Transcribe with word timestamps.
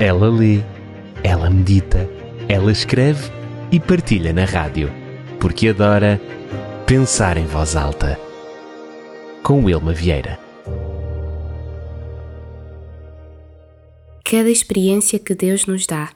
Ela 0.00 0.30
lê, 0.30 0.62
ela 1.22 1.50
medita, 1.50 2.08
ela 2.48 2.72
escreve 2.72 3.30
e 3.70 3.78
partilha 3.78 4.32
na 4.32 4.46
rádio, 4.46 4.90
porque 5.38 5.68
adora 5.68 6.18
pensar 6.86 7.36
em 7.36 7.44
voz 7.44 7.76
alta. 7.76 8.18
Com 9.42 9.62
Wilma 9.62 9.92
Vieira. 9.92 10.38
Cada 14.24 14.48
experiência 14.48 15.18
que 15.18 15.34
Deus 15.34 15.66
nos 15.66 15.86
dá, 15.86 16.10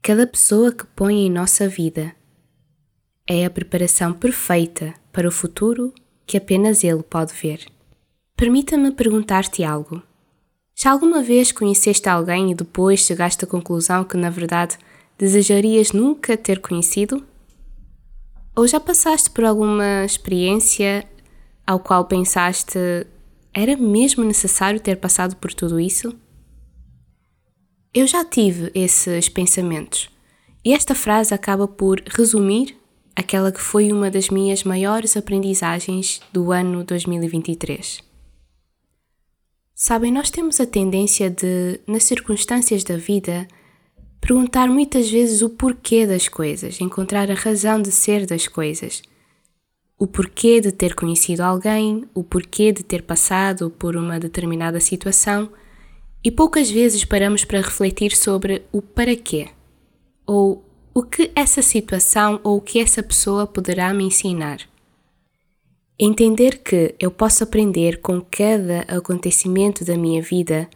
cada 0.00 0.26
pessoa 0.26 0.72
que 0.72 0.86
põe 0.86 1.26
em 1.26 1.30
nossa 1.30 1.68
vida, 1.68 2.16
é 3.28 3.44
a 3.44 3.50
preparação 3.50 4.14
perfeita 4.14 4.94
para 5.12 5.28
o 5.28 5.30
futuro 5.30 5.92
que 6.24 6.38
apenas 6.38 6.82
Ele 6.82 7.02
pode 7.02 7.34
ver. 7.34 7.66
Permita-me 8.34 8.90
perguntar-te 8.92 9.62
algo. 9.62 10.02
Já 10.78 10.90
alguma 10.92 11.22
vez 11.22 11.52
conheceste 11.52 12.06
alguém 12.06 12.50
e 12.50 12.54
depois 12.54 13.00
chegaste 13.00 13.42
à 13.42 13.48
conclusão 13.48 14.04
que, 14.04 14.14
na 14.14 14.28
verdade, 14.28 14.76
desejarias 15.16 15.92
nunca 15.92 16.36
ter 16.36 16.60
conhecido? 16.60 17.24
Ou 18.54 18.68
já 18.68 18.78
passaste 18.78 19.30
por 19.30 19.42
alguma 19.44 20.04
experiência 20.04 21.08
ao 21.66 21.80
qual 21.80 22.04
pensaste 22.04 22.78
era 23.54 23.74
mesmo 23.74 24.22
necessário 24.22 24.78
ter 24.78 24.96
passado 24.96 25.34
por 25.36 25.54
tudo 25.54 25.80
isso? 25.80 26.14
Eu 27.94 28.06
já 28.06 28.22
tive 28.22 28.70
esses 28.74 29.30
pensamentos 29.30 30.10
e 30.62 30.74
esta 30.74 30.94
frase 30.94 31.32
acaba 31.32 31.66
por 31.66 32.02
resumir 32.06 32.76
aquela 33.14 33.50
que 33.50 33.62
foi 33.62 33.90
uma 33.90 34.10
das 34.10 34.28
minhas 34.28 34.62
maiores 34.62 35.16
aprendizagens 35.16 36.20
do 36.30 36.52
ano 36.52 36.84
2023. 36.84 38.04
Sabem, 39.78 40.10
nós 40.10 40.30
temos 40.30 40.58
a 40.58 40.64
tendência 40.64 41.28
de, 41.28 41.78
nas 41.86 42.04
circunstâncias 42.04 42.82
da 42.82 42.96
vida, 42.96 43.46
perguntar 44.22 44.68
muitas 44.68 45.10
vezes 45.10 45.42
o 45.42 45.50
porquê 45.50 46.06
das 46.06 46.28
coisas, 46.28 46.80
encontrar 46.80 47.30
a 47.30 47.34
razão 47.34 47.82
de 47.82 47.92
ser 47.92 48.24
das 48.24 48.48
coisas. 48.48 49.02
O 49.98 50.06
porquê 50.06 50.62
de 50.62 50.72
ter 50.72 50.94
conhecido 50.94 51.42
alguém, 51.42 52.08
o 52.14 52.24
porquê 52.24 52.72
de 52.72 52.82
ter 52.82 53.02
passado 53.02 53.68
por 53.68 53.96
uma 53.96 54.18
determinada 54.18 54.80
situação, 54.80 55.52
e 56.24 56.30
poucas 56.30 56.70
vezes 56.70 57.04
paramos 57.04 57.44
para 57.44 57.60
refletir 57.60 58.16
sobre 58.16 58.62
o 58.72 58.80
para 58.80 59.14
quê, 59.14 59.50
ou 60.26 60.64
o 60.94 61.02
que 61.02 61.30
essa 61.34 61.60
situação 61.60 62.40
ou 62.42 62.56
o 62.56 62.62
que 62.62 62.80
essa 62.80 63.02
pessoa 63.02 63.46
poderá 63.46 63.92
me 63.92 64.04
ensinar. 64.04 64.60
Entender 65.98 66.58
que 66.58 66.94
eu 67.00 67.10
posso 67.10 67.42
aprender 67.42 68.02
com 68.02 68.20
cada 68.20 68.80
acontecimento 68.82 69.82
da 69.82 69.96
minha 69.96 70.20
vida 70.20 70.68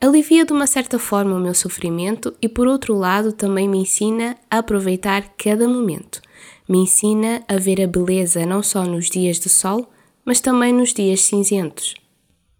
alivia 0.00 0.46
de 0.46 0.52
uma 0.52 0.66
certa 0.66 0.98
forma 0.98 1.36
o 1.36 1.40
meu 1.40 1.52
sofrimento 1.52 2.34
e, 2.40 2.48
por 2.48 2.66
outro 2.66 2.94
lado, 2.94 3.32
também 3.32 3.68
me 3.68 3.76
ensina 3.76 4.34
a 4.50 4.58
aproveitar 4.58 5.34
cada 5.36 5.68
momento. 5.68 6.22
Me 6.66 6.78
ensina 6.78 7.44
a 7.46 7.58
ver 7.58 7.82
a 7.82 7.86
beleza 7.86 8.46
não 8.46 8.62
só 8.62 8.84
nos 8.84 9.10
dias 9.10 9.38
de 9.38 9.50
sol, 9.50 9.90
mas 10.24 10.40
também 10.40 10.72
nos 10.72 10.94
dias 10.94 11.20
cinzentos. 11.20 11.94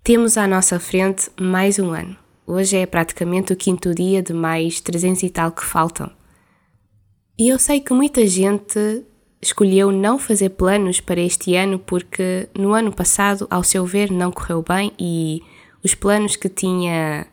Temos 0.04 0.36
à 0.36 0.46
nossa 0.46 0.78
frente 0.78 1.30
mais 1.40 1.78
um 1.78 1.92
ano. 1.92 2.14
Hoje 2.46 2.76
é 2.76 2.84
praticamente 2.84 3.54
o 3.54 3.56
quinto 3.56 3.94
dia 3.94 4.22
de 4.22 4.34
mais 4.34 4.80
300 4.82 5.22
e 5.22 5.30
tal 5.30 5.50
que 5.50 5.64
faltam. 5.64 6.10
E 7.38 7.48
eu 7.48 7.58
sei 7.58 7.80
que 7.80 7.92
muita 7.94 8.26
gente 8.26 9.02
escolheu 9.46 9.92
não 9.92 10.18
fazer 10.18 10.50
planos 10.50 11.00
para 11.00 11.20
este 11.20 11.54
ano 11.54 11.78
porque 11.78 12.48
no 12.56 12.72
ano 12.72 12.92
passado, 12.92 13.46
ao 13.50 13.62
seu 13.62 13.86
ver, 13.86 14.10
não 14.10 14.32
correu 14.32 14.62
bem 14.62 14.92
e 14.98 15.42
os 15.84 15.94
planos 15.94 16.36
que 16.36 16.48
tinha 16.48 17.26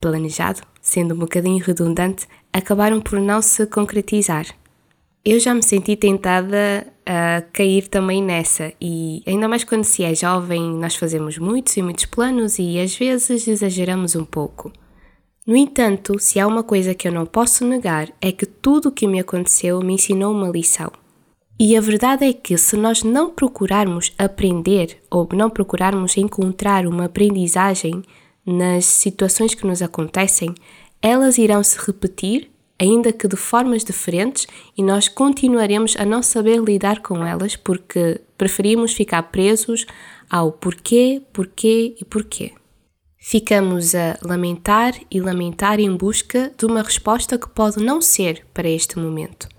planejado, 0.00 0.60
sendo 0.80 1.14
um 1.14 1.18
bocadinho 1.18 1.64
redundante, 1.64 2.26
acabaram 2.52 3.00
por 3.00 3.18
não 3.20 3.40
se 3.40 3.66
concretizar. 3.66 4.46
Eu 5.24 5.40
já 5.40 5.54
me 5.54 5.62
senti 5.62 5.96
tentada 5.96 6.86
a 7.06 7.42
cair 7.50 7.88
também 7.88 8.22
nessa, 8.22 8.74
e 8.78 9.22
ainda 9.26 9.48
mais 9.48 9.64
quando 9.64 9.84
se 9.84 10.04
é 10.04 10.14
jovem, 10.14 10.62
nós 10.74 10.96
fazemos 10.96 11.38
muitos 11.38 11.74
e 11.78 11.82
muitos 11.82 12.04
planos 12.04 12.58
e 12.58 12.78
às 12.78 12.94
vezes 12.94 13.48
exageramos 13.48 14.14
um 14.14 14.24
pouco. 14.24 14.70
No 15.46 15.56
entanto, 15.56 16.18
se 16.18 16.38
há 16.38 16.46
uma 16.46 16.62
coisa 16.62 16.94
que 16.94 17.08
eu 17.08 17.12
não 17.12 17.24
posso 17.24 17.64
negar 17.66 18.10
é 18.20 18.32
que 18.32 18.44
tudo 18.44 18.90
o 18.90 18.92
que 18.92 19.06
me 19.06 19.20
aconteceu 19.20 19.80
me 19.80 19.94
ensinou 19.94 20.32
uma 20.32 20.48
lição. 20.48 20.92
E 21.58 21.76
a 21.76 21.80
verdade 21.80 22.24
é 22.24 22.32
que 22.32 22.58
se 22.58 22.76
nós 22.76 23.04
não 23.04 23.30
procurarmos 23.30 24.12
aprender 24.18 24.98
ou 25.08 25.28
não 25.32 25.48
procurarmos 25.48 26.16
encontrar 26.16 26.84
uma 26.84 27.04
aprendizagem 27.04 28.02
nas 28.44 28.84
situações 28.84 29.54
que 29.54 29.66
nos 29.66 29.80
acontecem, 29.80 30.52
elas 31.00 31.38
irão 31.38 31.62
se 31.62 31.78
repetir, 31.78 32.50
ainda 32.78 33.12
que 33.12 33.28
de 33.28 33.36
formas 33.36 33.84
diferentes, 33.84 34.48
e 34.76 34.82
nós 34.82 35.06
continuaremos 35.06 35.94
a 35.96 36.04
não 36.04 36.22
saber 36.24 36.60
lidar 36.60 37.00
com 37.00 37.24
elas 37.24 37.54
porque 37.54 38.20
preferimos 38.36 38.92
ficar 38.92 39.22
presos 39.24 39.86
ao 40.28 40.50
porquê, 40.50 41.22
porquê 41.32 41.94
e 42.00 42.04
porquê. 42.04 42.52
Ficamos 43.16 43.94
a 43.94 44.18
lamentar 44.22 44.92
e 45.08 45.20
lamentar 45.20 45.78
em 45.78 45.96
busca 45.96 46.52
de 46.58 46.66
uma 46.66 46.82
resposta 46.82 47.38
que 47.38 47.48
pode 47.48 47.82
não 47.82 48.02
ser 48.02 48.44
para 48.52 48.68
este 48.68 48.98
momento. 48.98 49.53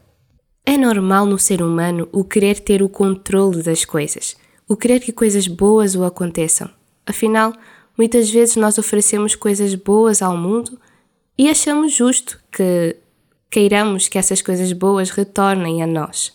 É 0.68 0.80
normal 0.80 1.28
no 1.28 1.38
ser 1.38 1.62
humano 1.62 2.10
o 2.12 2.24
querer 2.24 2.60
ter 2.60 2.82
o 2.82 2.90
controle 2.90 3.62
das 3.62 3.86
coisas, 3.86 4.36
o 4.68 4.76
querer 4.76 5.00
que 5.00 5.12
coisas 5.12 5.48
boas 5.48 5.94
o 5.94 6.04
aconteçam. 6.04 6.68
Afinal, 7.06 7.54
muitas 7.96 8.32
vezes 8.32 8.56
nós 8.56 8.80
oferecemos 8.80 9.36
coisas 9.36 9.76
boas 9.76 10.24
ao 10.24 10.36
mundo 10.36 10.80
e 11.38 11.48
achamos 11.48 11.94
justo 11.94 12.40
que 12.52 12.96
queiramos 13.48 14.08
que 14.08 14.18
essas 14.18 14.42
coisas 14.42 14.74
boas 14.74 15.12
retornem 15.12 15.84
a 15.84 15.88
nós. 15.88 16.34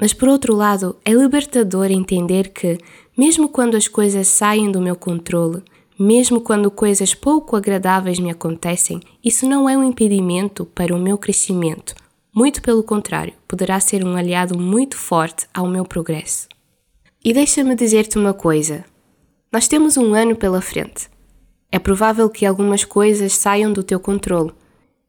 Mas 0.00 0.12
por 0.12 0.28
outro 0.28 0.54
lado, 0.54 0.94
é 1.04 1.12
libertador 1.12 1.90
entender 1.90 2.50
que, 2.50 2.78
mesmo 3.18 3.48
quando 3.48 3.76
as 3.76 3.88
coisas 3.88 4.28
saem 4.28 4.70
do 4.70 4.80
meu 4.80 4.94
controle, 4.94 5.60
mesmo 5.98 6.40
quando 6.40 6.70
coisas 6.70 7.14
pouco 7.14 7.56
agradáveis 7.56 8.20
me 8.20 8.30
acontecem, 8.30 9.00
isso 9.24 9.44
não 9.44 9.68
é 9.68 9.76
um 9.76 9.82
impedimento 9.82 10.64
para 10.66 10.94
o 10.94 11.00
meu 11.00 11.18
crescimento 11.18 12.05
muito 12.36 12.60
pelo 12.60 12.82
contrário, 12.82 13.32
poderá 13.48 13.80
ser 13.80 14.04
um 14.04 14.14
aliado 14.14 14.58
muito 14.58 14.94
forte 14.94 15.46
ao 15.54 15.66
meu 15.66 15.86
progresso. 15.86 16.46
E 17.24 17.32
deixa-me 17.32 17.74
dizer-te 17.74 18.18
uma 18.18 18.34
coisa: 18.34 18.84
nós 19.50 19.66
temos 19.66 19.96
um 19.96 20.12
ano 20.12 20.36
pela 20.36 20.60
frente. 20.60 21.08
É 21.72 21.78
provável 21.78 22.28
que 22.28 22.44
algumas 22.44 22.84
coisas 22.84 23.32
saiam 23.32 23.72
do 23.72 23.82
teu 23.82 23.98
controle. 23.98 24.52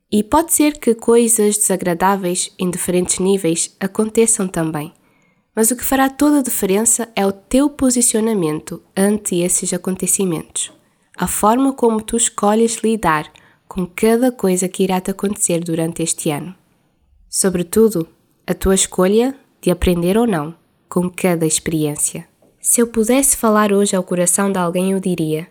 E 0.10 0.24
pode 0.24 0.54
ser 0.54 0.80
que 0.80 0.96
coisas 0.96 1.58
desagradáveis 1.58 2.54
em 2.58 2.72
diferentes 2.72 3.20
níveis 3.20 3.76
aconteçam 3.78 4.48
também. 4.48 4.94
Mas 5.54 5.70
o 5.70 5.76
que 5.76 5.84
fará 5.84 6.10
toda 6.10 6.40
a 6.40 6.44
diferença 6.44 7.10
é 7.14 7.26
o 7.26 7.32
teu 7.34 7.70
posicionamento 7.70 8.82
ante 8.96 9.36
esses 9.42 9.74
acontecimentos. 9.74 10.72
A 11.18 11.28
forma 11.28 11.74
como 11.74 12.02
tu 12.02 12.16
escolhes 12.16 12.78
lidar 12.78 13.30
com 13.68 13.86
cada 13.86 14.32
coisa 14.32 14.70
que 14.70 14.84
irá 14.84 15.02
te 15.02 15.12
acontecer 15.12 15.60
durante 15.60 16.02
este 16.02 16.32
ano. 16.32 16.56
Sobretudo, 17.30 18.08
a 18.46 18.54
tua 18.54 18.74
escolha 18.74 19.36
de 19.62 19.70
aprender 19.70 20.18
ou 20.18 20.26
não 20.26 20.56
com 20.88 21.10
cada 21.10 21.46
experiência. 21.46 22.26
Se 22.62 22.82
eu 22.82 22.88
pudesse 22.88 23.36
falar 23.36 23.74
hoje 23.74 23.96
ao 23.96 24.04
coração 24.04 24.50
de 24.50 24.58
alguém, 24.58 24.94
eu 24.94 25.00
diria: 25.00 25.48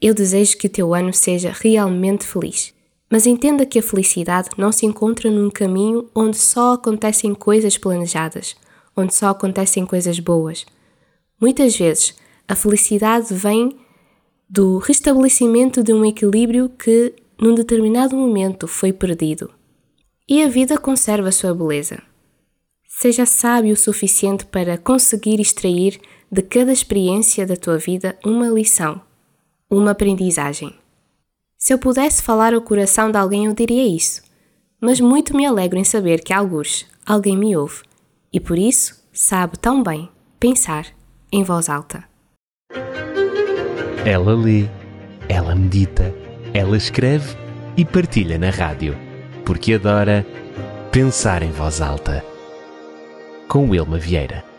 Eu 0.00 0.14
desejo 0.14 0.56
que 0.56 0.68
o 0.68 0.70
teu 0.70 0.94
ano 0.94 1.12
seja 1.12 1.52
realmente 1.52 2.24
feliz. 2.24 2.72
Mas 3.10 3.26
entenda 3.26 3.66
que 3.66 3.78
a 3.78 3.82
felicidade 3.82 4.48
não 4.56 4.70
se 4.70 4.86
encontra 4.86 5.28
num 5.30 5.50
caminho 5.50 6.08
onde 6.14 6.38
só 6.38 6.74
acontecem 6.74 7.34
coisas 7.34 7.76
planejadas, 7.76 8.56
onde 8.96 9.14
só 9.14 9.28
acontecem 9.28 9.84
coisas 9.84 10.18
boas. 10.18 10.64
Muitas 11.38 11.76
vezes, 11.76 12.14
a 12.48 12.54
felicidade 12.54 13.34
vem 13.34 13.76
do 14.48 14.78
restabelecimento 14.78 15.82
de 15.82 15.92
um 15.92 16.04
equilíbrio 16.04 16.68
que, 16.70 17.12
num 17.38 17.54
determinado 17.54 18.16
momento, 18.16 18.66
foi 18.68 18.92
perdido 18.92 19.50
e 20.32 20.42
a 20.42 20.48
vida 20.48 20.78
conserva 20.78 21.28
a 21.28 21.32
sua 21.32 21.54
beleza. 21.54 22.02
Seja 22.88 23.26
sábio 23.26 23.74
o 23.74 23.76
suficiente 23.76 24.46
para 24.46 24.78
conseguir 24.78 25.38
extrair 25.38 26.00
de 26.30 26.40
cada 26.40 26.72
experiência 26.72 27.46
da 27.46 27.54
tua 27.54 27.76
vida 27.76 28.18
uma 28.24 28.48
lição, 28.48 28.98
uma 29.68 29.90
aprendizagem. 29.90 30.74
Se 31.58 31.74
eu 31.74 31.78
pudesse 31.78 32.22
falar 32.22 32.54
ao 32.54 32.62
coração 32.62 33.10
de 33.10 33.18
alguém, 33.18 33.44
eu 33.44 33.52
diria 33.52 33.86
isso, 33.86 34.22
mas 34.80 35.00
muito 35.00 35.36
me 35.36 35.44
alegro 35.44 35.78
em 35.78 35.84
saber 35.84 36.24
que, 36.24 36.32
alguns, 36.32 36.86
alguém 37.04 37.36
me 37.36 37.54
ouve 37.54 37.82
e 38.32 38.40
por 38.40 38.58
isso 38.58 39.04
sabe 39.12 39.58
tão 39.58 39.82
bem 39.82 40.08
pensar 40.40 40.86
em 41.30 41.44
voz 41.44 41.68
alta. 41.68 42.04
Ela 44.06 44.34
lê, 44.34 44.66
ela 45.28 45.54
medita, 45.54 46.14
ela 46.54 46.74
escreve 46.74 47.36
e 47.76 47.84
partilha 47.84 48.38
na 48.38 48.48
rádio 48.48 49.11
porque 49.44 49.74
adora 49.74 50.26
pensar 50.90 51.42
em 51.42 51.50
voz 51.50 51.80
alta. 51.80 52.24
Com 53.48 53.68
Wilma 53.68 53.98
Vieira. 53.98 54.51